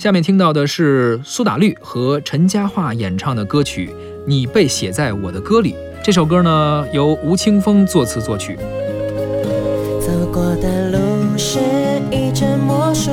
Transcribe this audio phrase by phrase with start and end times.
[0.00, 3.88] 下面听到的是苏打绿和陈嘉桦演唱的歌曲
[4.26, 5.72] 《你被写在我的歌里》。
[6.02, 8.56] 这首歌呢，由吴青峰作词作曲。
[10.00, 10.98] 走过的路
[11.36, 11.58] 是
[12.10, 13.10] 一阵魔术，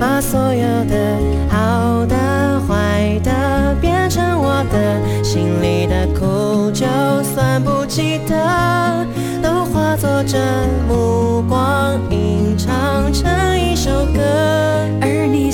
[0.00, 1.16] 把所有的
[1.48, 6.84] 好的、坏的变成我的，心里的苦就
[7.32, 9.06] 算不记得，
[9.40, 10.36] 都化作这
[10.88, 12.25] 目光，一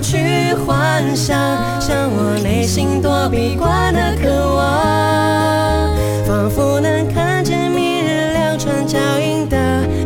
[0.00, 1.36] 去幻想，
[1.80, 9.56] 像我内心躲避惯的渴望，仿佛能看见明日两串脚印的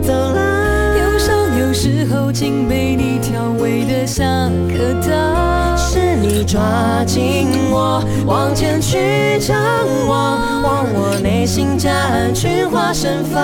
[0.02, 0.98] 走廊。
[0.98, 5.76] 忧伤有时候竟被你调味得像颗糖。
[5.76, 6.60] 是你抓
[7.06, 9.56] 紧我往前去张
[10.06, 13.40] 望，望我内心夹岸群花盛放，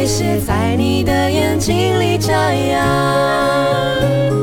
[0.00, 4.39] 我被写在你的眼睛里眨呀。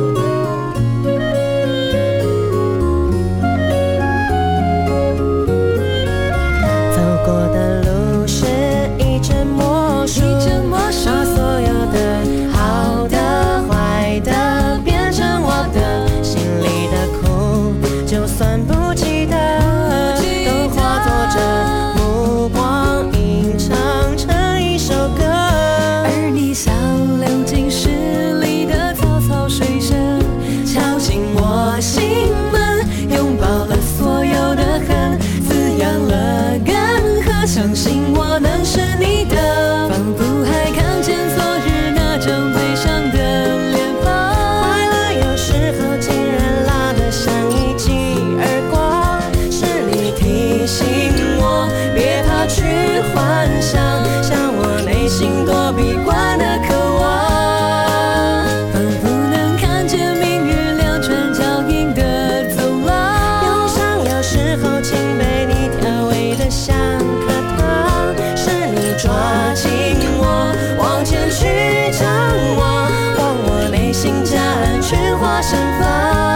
[75.57, 76.26] 盛放，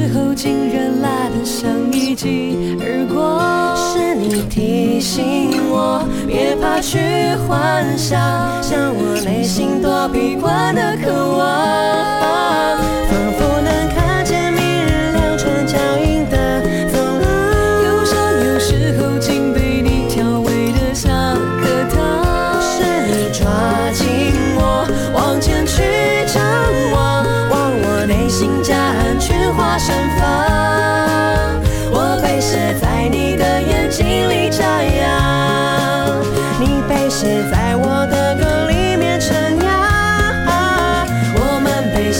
[0.00, 3.76] 时候竟然辣得像一记耳光。
[3.76, 6.98] 是你提醒我别怕去
[7.46, 8.18] 幻想，
[8.62, 11.89] 像我内心躲避惯的渴望。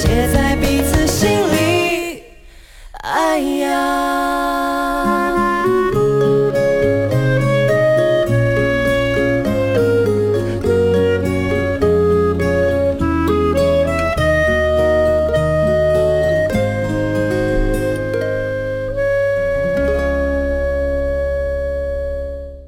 [0.00, 0.49] 写在